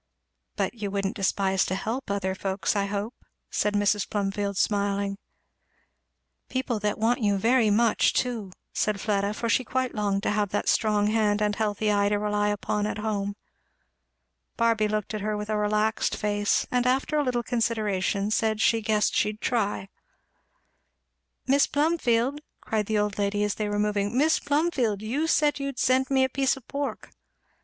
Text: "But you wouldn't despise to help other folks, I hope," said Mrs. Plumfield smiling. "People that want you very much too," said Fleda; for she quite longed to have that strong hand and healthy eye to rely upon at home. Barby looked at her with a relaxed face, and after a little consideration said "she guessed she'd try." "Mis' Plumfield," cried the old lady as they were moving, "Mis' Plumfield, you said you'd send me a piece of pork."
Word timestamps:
"But 0.55 0.73
you 0.73 0.89
wouldn't 0.89 1.15
despise 1.15 1.63
to 1.65 1.75
help 1.75 2.09
other 2.09 2.33
folks, 2.33 2.75
I 2.75 2.85
hope," 2.87 3.13
said 3.51 3.75
Mrs. 3.75 4.09
Plumfield 4.09 4.57
smiling. 4.57 5.19
"People 6.49 6.79
that 6.79 6.97
want 6.97 7.21
you 7.21 7.37
very 7.37 7.69
much 7.69 8.13
too," 8.13 8.51
said 8.73 8.99
Fleda; 8.99 9.35
for 9.35 9.47
she 9.47 9.63
quite 9.63 9.93
longed 9.93 10.23
to 10.23 10.31
have 10.31 10.49
that 10.49 10.67
strong 10.67 11.05
hand 11.05 11.39
and 11.39 11.55
healthy 11.55 11.91
eye 11.91 12.09
to 12.09 12.17
rely 12.17 12.47
upon 12.47 12.87
at 12.87 12.97
home. 12.97 13.35
Barby 14.57 14.87
looked 14.87 15.13
at 15.13 15.21
her 15.21 15.37
with 15.37 15.51
a 15.51 15.55
relaxed 15.55 16.15
face, 16.15 16.65
and 16.71 16.87
after 16.87 17.17
a 17.19 17.23
little 17.23 17.43
consideration 17.43 18.31
said 18.31 18.59
"she 18.59 18.81
guessed 18.81 19.15
she'd 19.15 19.39
try." 19.39 19.87
"Mis' 21.45 21.67
Plumfield," 21.67 22.41
cried 22.59 22.87
the 22.87 22.97
old 22.97 23.19
lady 23.19 23.43
as 23.43 23.53
they 23.53 23.69
were 23.69 23.77
moving, 23.77 24.17
"Mis' 24.17 24.39
Plumfield, 24.39 25.03
you 25.03 25.27
said 25.27 25.59
you'd 25.59 25.77
send 25.77 26.09
me 26.09 26.23
a 26.23 26.27
piece 26.29 26.57
of 26.57 26.67
pork." 26.67 27.11